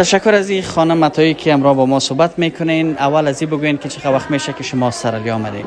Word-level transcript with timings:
تشکر 0.00 0.34
از 0.34 0.50
این 0.50 0.62
خانم 0.62 0.98
متایی 0.98 1.34
که 1.34 1.52
امرا 1.52 1.74
با 1.74 1.86
ما 1.86 2.00
صحبت 2.00 2.38
می‌کنین. 2.38 2.98
اول 2.98 3.28
از 3.28 3.42
این 3.42 3.50
بگوین 3.50 3.78
که 3.78 3.88
چقدر 3.88 4.12
وقت 4.12 4.30
میشه 4.30 4.52
که 4.52 4.62
شما 4.62 4.88
استرالیا 4.88 5.34
آمدین. 5.34 5.64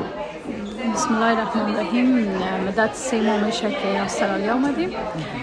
بسم 0.94 1.14
الله 1.14 1.26
الرحمن 1.26 1.74
الرحیم 1.74 2.28
مدت 2.68 2.90
سه 2.94 3.20
ماه 3.20 3.44
میشه 3.44 3.70
که 3.70 4.00
استرالیا 4.00 4.54
آمدیم. 4.54 4.90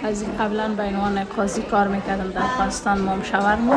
از 0.04 0.26
قبلا 0.40 0.70
به 0.70 0.84
عنوان 0.84 1.24
قاضی 1.24 1.62
کار 1.62 1.88
می‌کردم 1.88 2.32
در 2.32 2.42
افغانستان 2.42 3.00
مام 3.00 3.24
شورما 3.24 3.76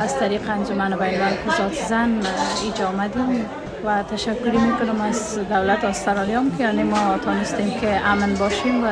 از 0.00 0.18
طریق 0.18 0.50
انجمن 0.50 0.96
بین 0.96 1.20
الملل 1.20 1.74
زن 1.88 2.20
اینجا 2.62 2.88
آمدیم 2.88 3.46
و 3.84 4.02
تشکری 4.02 4.58
می‌کنم 4.58 5.00
از 5.00 5.38
دولت 5.48 5.84
استرالیا 5.84 6.42
که 6.58 6.64
یعنی 6.64 6.82
ما 6.82 7.18
تانستیم 7.24 7.80
که 7.80 8.00
امن 8.06 8.34
باشیم 8.34 8.84
و 8.84 8.88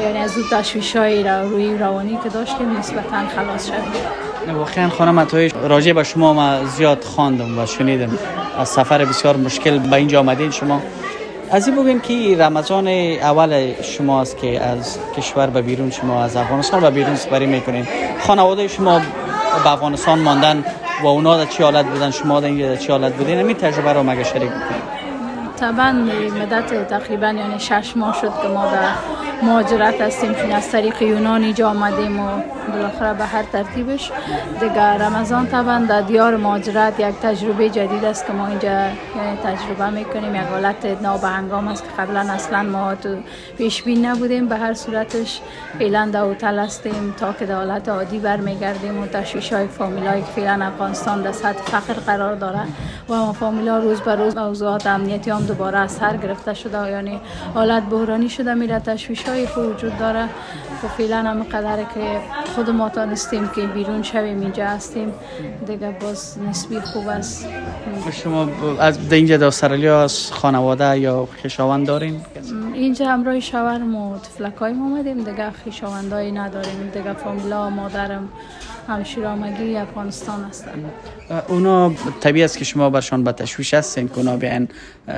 یعنی 0.00 0.18
از 0.18 0.38
اون 0.38 0.46
تشویش 0.50 0.96
های 0.96 1.24
روی 1.24 1.78
روانی 1.78 2.18
که 2.22 2.28
داشتیم 2.28 2.78
نسبتا 2.78 3.28
خلاص 3.36 3.66
شدیم 3.66 4.31
واقعا 4.48 4.88
خانم 4.88 5.18
اتوی 5.18 5.52
راجع 5.62 5.92
به 5.92 6.04
شما 6.04 6.32
ما 6.32 6.64
زیاد 6.64 7.04
خواندم 7.04 7.58
و 7.58 7.66
شنیدم. 7.66 8.18
از 8.58 8.68
سفر 8.68 9.04
بسیار 9.04 9.36
مشکل 9.36 9.78
به 9.78 9.96
اینجا 9.96 10.20
آمدین 10.20 10.50
شما. 10.50 10.82
از 11.50 11.68
این 11.68 11.82
بگیم 11.82 12.00
که 12.00 12.36
رمضان 12.38 12.88
اول 12.88 13.72
شماست 13.82 14.36
که 14.36 14.60
از 14.60 14.98
کشور 15.16 15.46
به 15.46 15.62
بیرون 15.62 15.90
شما 15.90 16.24
از 16.24 16.36
افغانستان 16.36 16.80
به 16.80 16.90
بیرون 16.90 17.16
سپری 17.16 17.46
می‌کنین. 17.46 17.86
خانواده 18.20 18.68
شما 18.68 18.98
به 19.64 19.72
افغانستان 19.72 20.18
ماندن 20.18 20.64
و 21.02 21.06
اونا 21.06 21.36
در 21.36 21.46
چی 21.50 21.62
حالت 21.62 21.86
بودن؟ 21.86 22.10
شما 22.10 22.40
در 22.40 22.46
اینجا 22.46 22.68
در 22.68 22.76
چی 22.76 22.92
حالت 22.92 23.12
بودین؟ 23.12 23.38
همین 23.38 23.56
تجربه 23.56 23.92
رو 23.92 24.02
مگه 24.02 24.24
شریک 24.24 24.50
کنید 24.50 25.02
طبعا 25.60 25.92
مدت 26.40 26.88
تقریبا 26.88 27.26
یعنی 27.26 27.60
شش 27.60 27.92
ماه 27.96 28.20
شد 28.20 28.32
که 28.42 28.48
ما 28.48 28.66
در 28.66 28.88
مهاجرت 29.42 30.00
هستیم 30.00 30.34
که 30.34 30.54
از 30.54 30.70
طریق 30.70 31.02
یونان 31.02 31.42
اینجا 31.42 31.70
آمدیم 31.70 32.20
و 32.20 32.28
بالاخره 32.72 33.14
به 33.14 33.24
هر 33.24 33.42
ترتیبش. 33.42 34.12
دیگه 34.60 34.82
رمضان 34.82 35.46
طبعا 35.46 35.78
در 35.88 36.00
دیار 36.00 36.36
مهاجرت 36.36 37.00
یک 37.00 37.14
تجربه 37.22 37.68
جدید 37.70 38.04
است 38.04 38.26
که 38.26 38.32
ما 38.32 38.46
اینجا 38.46 38.68
یعنی 38.68 39.38
تجربه 39.44 39.90
می‌کنیم. 39.90 40.34
یک 40.34 40.40
حالت 40.40 41.02
ناب 41.02 41.24
هنگام 41.24 41.68
است 41.68 41.82
که 41.84 42.02
قبلا 42.02 42.20
اصلا 42.20 42.62
ما 42.62 42.94
تو 42.94 43.16
پیش 43.58 43.82
بین 43.82 44.06
نبودیم 44.06 44.48
به 44.48 44.56
هر 44.56 44.74
صورتش. 44.74 45.40
فعلا 45.78 46.10
در 46.12 46.24
هتل 46.24 46.58
هستیم 46.58 47.14
تا 47.20 47.32
که 47.32 47.46
در 47.46 47.54
حالت 47.54 47.88
عادی 47.88 48.18
برمیگردیم 48.18 49.02
و 49.02 49.06
تشویش 49.06 49.52
های 49.52 49.66
فامیلایی 49.66 50.22
که 50.22 50.28
فعلا 50.40 50.64
افغانستان 50.64 51.22
در 51.22 51.32
سطح 51.32 51.62
فقر 51.62 51.94
قرار 51.94 52.34
داره 52.34 52.60
و 53.08 53.14
ما 53.14 53.32
فامیلا 53.32 53.78
روز 53.78 54.00
به 54.00 54.14
روز 54.14 54.36
موضوعات 54.36 54.86
امنیتی 54.86 55.30
هم 55.30 55.42
دوباره 55.42 55.78
از 55.78 55.92
سر 55.92 56.16
گرفته 56.16 56.54
شده. 56.54 56.90
یعنی 56.90 57.20
حالت 57.54 57.82
بحرانی 57.82 58.28
شده 58.28 58.54
میره 58.54 58.78
تشویش 58.78 59.24
های 59.32 59.46
وجود 59.66 59.98
داره. 59.98 60.28
و 60.84 60.88
فعلا 60.88 61.16
هم 61.16 61.42
قدره 61.42 61.86
که 61.94 62.20
خود 62.54 62.70
ما 62.70 62.88
تانستیم 62.88 63.48
که 63.48 63.66
بیرون 63.66 64.02
شویم 64.02 64.40
اینجا 64.40 64.66
هستیم. 64.66 65.12
دیگه 65.66 65.90
باز 66.00 66.38
نسبی 66.48 66.80
خوب 66.80 67.08
است. 67.08 67.46
شما 68.22 68.48
از 68.80 69.12
اینجا 69.12 69.36
در 69.36 69.46
استرالیا 69.46 70.02
از 70.02 70.32
خانواده 70.32 70.98
یا 70.98 71.28
خیشاوند 71.42 71.86
دارین؟ 71.86 72.20
اینجا 72.74 73.08
همراه 73.08 73.40
شوهرم 73.40 73.94
و 73.94 74.18
تفلکای 74.18 74.72
آمدیم 74.72 75.18
دیگه 75.24 75.50
خیشاوندایی 75.50 76.32
نداریم. 76.32 76.90
دیگه 76.94 77.12
فامیلا 77.12 77.70
مادرم 77.70 78.28
همشیرامگی 78.88 79.76
افغانستان 79.76 80.44
هستن. 80.44 80.84
اونا 81.48 81.92
طبیعی 82.20 82.44
است 82.44 82.58
که 82.58 82.64
شما 82.64 82.90
برشان 82.90 83.24
به 83.24 83.32
تشویش 83.32 83.74
هستین 83.74 84.08
که 84.08 84.18
اونا 84.18 84.36
بیان. 84.36 84.68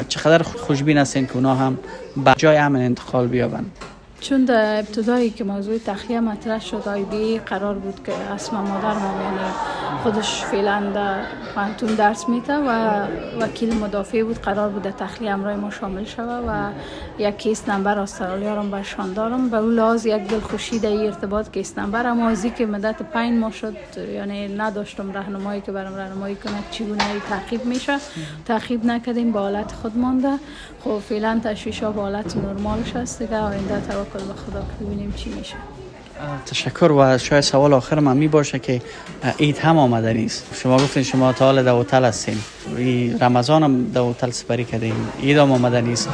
چقدر 0.09 0.43
خوشبین 0.43 0.99
هستین 0.99 1.27
که 1.27 1.35
اونا 1.35 1.55
هم 1.55 1.79
به 2.25 2.35
جای 2.37 2.57
امن 2.57 2.81
انتقال 2.81 3.27
بیابند. 3.27 3.71
چون 4.25 4.45
در 4.45 4.79
ابتدایی 4.79 5.31
که 5.31 5.45
موضوع 5.45 5.79
تخلیه 5.79 6.21
مطرح 6.21 6.61
شد 6.61 6.83
آیبی 6.89 7.39
قرار 7.39 7.75
بود 7.75 8.05
که 8.05 8.13
اسم 8.13 8.57
مادر 8.57 8.95
ما 8.95 9.23
یعنی 9.23 9.53
خودش 10.03 10.45
فعلا 10.45 10.91
در 10.95 11.23
پوهنتون 11.55 11.95
درس 11.95 12.29
میته 12.29 12.57
و 12.57 13.01
وکیل 13.41 13.75
مدافع 13.75 14.23
بود 14.23 14.39
قرار 14.39 14.69
بود 14.69 14.91
تخلیه 14.91 15.31
امرای 15.31 15.57
ما 15.57 15.71
شامل 15.71 16.05
شوه 16.05 16.41
و 16.49 16.71
یک 17.19 17.37
case 17.37 17.69
number 17.69 17.99
استرالیا 17.99 18.55
رو 18.55 18.63
برشان 18.63 19.13
دارم. 19.13 19.49
به 19.49 19.57
اون 19.57 19.75
لحاظ 19.75 20.07
یک 20.07 20.29
دلخوشی 20.29 20.79
در 20.79 20.93
ارتباط 20.93 21.51
case 21.51 21.79
number. 21.79 22.07
اما 22.07 22.29
ازی 22.29 22.51
که 22.51 22.67
مدت 22.67 23.03
پنج 23.03 23.39
ماه 23.39 23.51
شد 23.51 23.77
یعنی 24.15 24.57
نداشتم 24.57 25.13
راهنمایی 25.13 25.61
که 25.61 25.73
برام 25.73 25.95
راهنمایی 25.95 26.35
کنه 26.35 26.55
چگونه 26.71 27.21
تعقیب 27.29 27.65
میشه. 27.65 27.99
تعقیب 28.47 28.85
نکردیم 28.85 29.33
با 29.33 29.41
حالت 29.41 29.73
خود 29.73 29.99
مانده. 29.99 30.39
خب 30.85 30.99
فعلا 30.99 31.41
تشویش 31.45 31.83
ها 31.83 31.93
با 31.93 32.03
حالت 32.03 32.37
نرمالش 32.37 32.97
هست 32.97 33.23
دیگه 33.23 33.39
آینده 33.39 33.81
توکل 34.15 34.27
به 34.27 34.35
خدا 34.35 34.61
که 34.61 34.85
ببینیم 34.85 35.13
چی 35.17 35.31
میشه. 35.31 35.55
تشکر 36.47 36.93
و 36.93 37.19
شاید 37.19 37.41
سوال 37.41 37.73
آخر 37.73 38.01
من 38.01 38.17
می 38.17 38.29
باشه 38.29 38.59
که 38.59 38.83
عید 39.41 39.59
هم 39.59 39.79
آمده 39.79 40.13
نیست. 40.13 40.47
شما 40.63 40.77
گفتین 40.77 41.03
شما 41.03 41.33
تا 41.33 41.45
حال 41.45 41.63
در 41.63 41.75
هتل 41.75 42.05
هستین 42.05 42.39
رمضان 43.21 43.63
هم 43.63 43.91
در 43.91 44.01
هتل 44.01 44.31
سپری 44.31 44.65
کردین. 44.65 44.95
عید 45.23 45.37
هم 45.37 45.53
آمده 45.53 45.81
نیست. 45.81 46.09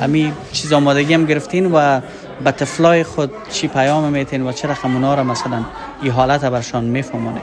امی 0.00 0.32
چیز 0.52 0.72
آمادگی 0.72 1.14
هم 1.14 1.24
گرفتین 1.24 1.72
و 1.72 2.00
به 2.44 2.50
طفلای 2.50 3.04
خود 3.04 3.30
چی 3.50 3.68
پیام 3.68 4.12
میتین 4.12 4.46
و 4.46 4.52
چه 4.52 4.68
رقم 4.68 4.94
اونا 4.94 5.14
را 5.14 5.24
مثلا 5.24 5.64
این 6.02 6.12
حالت 6.12 6.44
برشان 6.44 6.84
میفهمونین؟ 6.84 7.42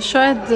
شاید 0.00 0.52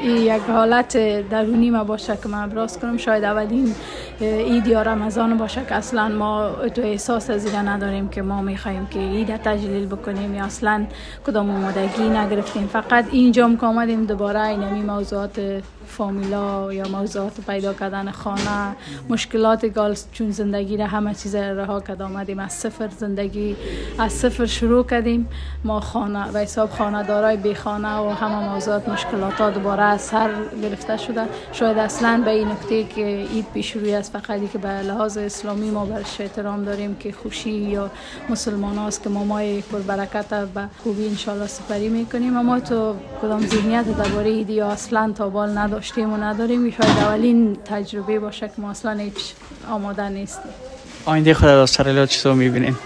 این 0.00 0.16
یک 0.16 0.42
حالت 0.48 0.96
درونی 1.28 1.70
ما 1.70 1.84
باشه 1.84 2.18
که 2.22 2.28
من 2.28 2.42
ابراز 2.42 2.78
کنم 2.78 2.96
شاید 2.96 3.24
اولین 3.24 3.74
عید 4.20 4.66
یا 4.66 4.82
رمضان 4.82 5.36
باشه 5.36 5.60
که 5.68 5.74
اصلا 5.74 6.08
ما 6.08 6.50
تو 6.74 6.82
احساس 6.82 7.30
از 7.30 7.54
نداریم 7.54 8.08
که 8.08 8.22
ما 8.22 8.42
می‌خوایم 8.42 8.86
که 8.86 8.98
عید 8.98 9.36
تجلیل 9.36 9.86
بکنیم 9.86 10.34
یا 10.34 10.44
اصلا 10.44 10.86
کدام 11.26 11.50
آمادگی 11.50 12.08
نگرفتیم. 12.08 12.66
فقط 12.66 13.04
اینجا 13.10 13.54
که 13.60 13.66
آمدیم 13.66 14.04
دوباره 14.04 14.40
این 14.40 14.86
موضوعات 14.86 15.62
فامیلا 15.86 16.72
یا 16.72 16.88
موضوعات 16.88 17.40
پیدا 17.46 17.74
کردن 17.74 18.10
خانه 18.10 18.76
مشکلات 19.08 19.66
گال 19.66 19.96
چون 20.12 20.30
زندگی 20.30 20.76
را 20.76 20.86
همه 20.86 21.14
چیز 21.14 21.34
رها 21.34 21.80
کرد. 21.80 22.02
آمدیم 22.02 22.38
از 22.38 22.52
صفر 22.52 22.88
زندگی 22.88 23.56
از 23.98 24.12
صفر 24.12 24.46
شروع 24.46 24.86
کردیم. 24.86 25.28
ما 25.64 25.80
خانه 25.80 26.30
و 26.32 26.38
حساب 26.38 26.70
خانه 26.70 27.02
دارای 27.02 27.36
بی 27.36 27.54
خانه 27.54 27.96
و 27.96 28.08
همه 28.08 28.54
موضوعات 28.64 28.88
مشکلات 28.88 29.32
ها 29.32 29.50
دوباره 29.50 29.82
از 29.82 30.00
سر 30.00 30.30
گرفته 30.62 30.96
شده. 30.96 31.22
شاید 31.52 31.78
اصلا 31.78 32.22
به 32.24 32.30
این 32.30 32.48
نکته 32.48 32.84
که 32.84 33.26
عید 33.32 33.46
پیش 33.54 33.72
روی 33.72 33.94
است 33.94 34.12
فقط 34.12 34.52
که 34.52 34.58
به 34.58 34.68
لحاظ 34.68 35.18
اسلامی 35.18 35.70
ما 35.70 35.84
برش 35.84 36.20
احترام 36.20 36.64
داریم 36.64 36.96
که 36.96 37.12
خوشی 37.12 37.50
یا 37.50 37.90
مسلمان 38.28 38.78
هاست 38.78 39.02
که 39.02 39.08
ما 39.08 39.24
مای 39.24 39.60
پر 39.60 39.78
برکت 39.78 40.28
به 40.54 40.68
خوبی 40.82 41.08
انشالله 41.08 41.46
سپری 41.46 41.88
می‌کنیم. 41.88 42.36
اما 42.36 42.60
تو 42.60 42.94
کدام 43.22 43.46
ذهنیت 43.46 43.84
درباره 43.84 44.30
عید 44.30 44.50
یا 44.50 44.68
اصلا 44.68 45.12
تا 45.16 45.28
بال 45.28 45.58
نداشت 45.58 45.74
داشتیم 45.74 46.12
و 46.12 46.16
نداریم 46.16 46.70
شاید 46.70 46.98
اولین 46.98 47.56
تجربه 47.64 48.18
باشه 48.18 48.48
که 48.48 48.54
ما 48.58 48.70
اصلا 48.70 48.92
هیچ 48.92 49.34
آماده 49.70 50.08
نیستیم. 50.08 50.52
آینده 51.06 51.34
خود 51.34 51.48
در 51.48 51.54
استرالیا 51.54 52.06
چطور 52.06 52.34
می‌بینیم؟ 52.34 52.78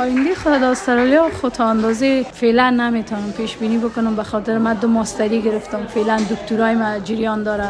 آینده 0.00 0.34
خود 0.34 0.62
استرالیا 0.62 1.28
خود 1.40 1.62
اندازه 1.62 2.22
فعلا 2.32 2.70
نمی‌تونم 2.70 3.32
پیش 3.36 3.56
بینی 3.56 3.78
بکنم 3.78 4.16
به 4.16 4.22
خاطر 4.22 4.58
من 4.58 4.74
دو 4.74 4.88
ماستری 4.88 5.42
گرفتم. 5.42 5.86
فعلا 5.86 6.20
دکترای 6.30 6.74
ما 6.74 6.98
جریان 6.98 7.42
داره. 7.42 7.68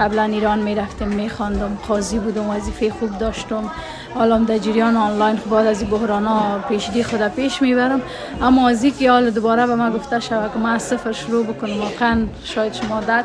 قبلا 0.00 0.22
ایران 0.22 0.58
می‌رفتم 0.58 1.08
میخواندم 1.08 1.78
قاضی 1.88 2.18
بودم 2.18 2.50
وظیفه 2.50 2.90
خوب 2.90 3.18
داشتم. 3.18 3.70
حالا 4.14 4.38
در 4.38 4.58
جریان 4.58 4.96
آنلاین 4.96 5.36
خب 5.36 5.50
بعد 5.50 5.66
از 5.66 5.90
بحران 5.90 6.24
ها 6.24 6.58
پیشگی 6.68 7.02
خود 7.02 7.28
پیش 7.28 7.62
می‌برم. 7.62 8.00
اما 8.42 8.68
از 8.68 8.84
که 8.98 9.10
حال 9.10 9.30
دوباره 9.30 9.66
به 9.66 9.74
ما 9.74 9.90
گفته 9.90 10.20
شود 10.20 10.52
که 10.52 10.58
من 10.58 10.74
از 10.74 10.82
صفر 10.82 11.12
شروع 11.12 11.46
بکنم 11.46 11.80
واقعا 11.80 12.26
شاید 12.44 12.72
شما 12.72 13.00
درک 13.00 13.24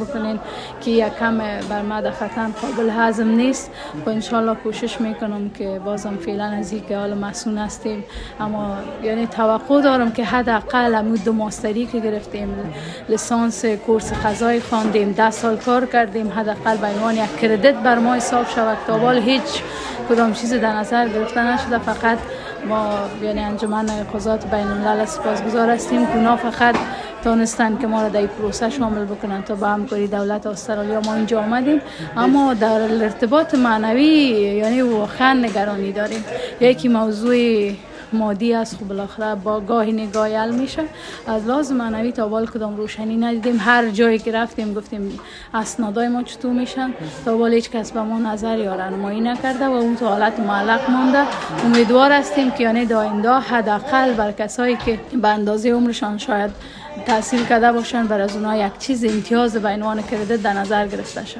بکنین 0.00 0.38
که 0.80 0.90
یک 0.90 1.18
کم 1.18 1.38
بر 1.68 1.82
ما 1.82 2.00
دفعتا 2.00 2.46
قابل 2.62 2.90
هضم 2.90 3.28
نیست. 3.28 3.70
و 3.70 4.00
خب 4.00 4.08
انشالله 4.08 4.54
کوشش 4.54 5.00
می‌کنم 5.00 5.50
که 5.50 5.80
بازم 5.84 6.16
فعلا 6.16 6.44
از 6.44 6.74
که 6.88 6.96
حال 6.96 7.14
مسئول 7.18 7.58
هستیم. 7.58 8.04
اما 8.40 8.76
یعنی 9.02 9.26
توقع 9.26 9.80
دارم 9.82 10.12
که 10.12 10.24
حداقل 10.24 10.94
امود 10.94 11.24
دو 11.24 11.32
ماستری 11.32 11.86
که 11.86 12.00
گرفتیم 12.00 12.72
لسانس 13.08 13.64
کورس 13.64 14.12
قضای 14.12 14.60
خواندیم 14.60 15.12
ده 15.12 15.30
سال 15.30 15.56
کار 15.56 15.86
کردیم 15.86 16.32
حداقل 16.36 16.76
به 16.76 16.86
عنوان 16.86 17.14
یک 17.14 17.36
کردیت 17.40 17.74
بر 17.74 17.98
ما 17.98 18.14
حساب 18.14 18.48
شود 18.48 18.78
تا 18.86 19.10
هیچ 19.10 19.62
کدام 20.10 20.32
چیز 20.32 20.54
در 20.54 20.72
نظر 20.72 21.08
گرفته 21.08 21.42
نشده. 21.42 21.78
فقط 21.78 22.18
ما 22.68 22.94
یعنی 23.22 23.40
انجمن 23.40 23.86
قضات 24.14 24.46
بین 24.46 24.66
الملل 24.66 25.04
سپاسگزار 25.04 25.70
هستیم 25.70 26.06
که 26.06 26.36
فقط 26.50 26.76
تانستن 27.24 27.78
که 27.78 27.86
ما 27.86 28.02
را 28.02 28.08
در 28.08 28.26
پروسه 28.26 28.70
شامل 28.70 29.04
بکنن 29.04 29.42
تا 29.42 29.54
با 29.54 29.66
همکاری 29.66 30.06
دولت 30.06 30.46
استرالیا 30.46 31.00
ما 31.00 31.14
اینجا 31.14 31.40
آمدیم. 31.40 31.80
اما 32.16 32.54
در 32.54 32.82
ارتباط 33.04 33.54
معنوی 33.54 34.04
یعنی 34.62 34.82
واقعا 34.82 35.32
نگرانی 35.32 35.92
داریم. 35.92 36.24
یکی 36.60 36.88
موضوع 36.88 37.36
مادی 38.12 38.54
است. 38.54 38.76
خب 38.76 38.88
بالاخره 38.88 39.34
با 39.34 39.60
گاهی 39.60 39.92
نگاهی 39.92 40.34
حل 40.34 40.50
میشه. 40.50 40.82
از 41.26 41.46
لازم 41.46 41.76
معنوی 41.76 42.12
تا 42.12 42.28
بال 42.28 42.46
کدام 42.46 42.76
روشنی 42.76 43.16
ندیدیم. 43.16 43.56
هر 43.60 43.88
جایی 43.88 44.18
که 44.18 44.32
رفتیم 44.32 44.74
گفتیم 44.74 45.20
اسنادای 45.54 46.08
ما 46.08 46.22
چطور 46.22 46.52
میشن. 46.52 46.90
تا 47.24 47.36
بال 47.36 47.52
هیچ 47.52 47.70
کس 47.70 47.92
به 47.92 48.02
ما 48.02 48.18
نظر 48.32 48.58
یا 48.58 48.74
رانمایی 48.74 49.20
نکرده 49.20 49.66
و 49.66 49.72
اون 49.72 49.96
تو 49.96 50.06
حالت 50.06 50.40
معلق 50.40 50.90
مانده. 50.90 51.24
امیدوار 51.64 52.12
هستیم 52.12 52.50
که 52.50 52.62
یعنی 52.62 52.86
داینده 52.86 53.30
حداقل 53.30 54.12
بر 54.12 54.32
کسایی 54.32 54.76
که 54.76 55.00
به 55.22 55.28
اندازه 55.28 55.70
عمرشان 55.70 56.18
شاید 56.18 56.50
تحصیل 57.06 57.44
کرده 57.44 57.72
باشن 57.72 58.06
بر 58.06 58.20
از 58.20 58.36
اونها 58.36 58.66
یک 58.66 58.78
چیز 58.78 59.04
امتیاز 59.04 59.56
به 59.56 59.68
عنوان 59.68 60.02
کردیت 60.02 60.42
در 60.42 60.52
نظر 60.52 60.86
گرفته 60.86 61.26
شد. 61.26 61.38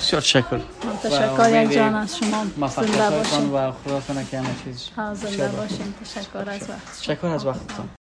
بسیار 0.00 0.22
تشکر 0.22 0.60
تشکر 1.02 1.62
یک 1.62 1.72
جان 1.72 1.94
از 1.94 2.16
شما 2.18 2.44
زنده 2.68 3.16
باشین. 3.16 3.52
و 3.52 3.72
خدا 3.72 4.00
کنه 4.08 4.24
که 4.30 4.38
همه 4.38 4.48
چیز 4.64 4.90
زنده 5.14 5.48
باشین. 5.60 5.94
تشکر 6.04 6.50
از 6.50 6.70
وقت. 6.70 7.00
تشکر 7.00 7.26
از 7.26 7.46
وقتتون 7.46 7.99